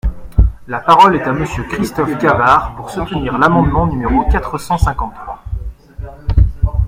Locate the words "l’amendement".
3.37-3.85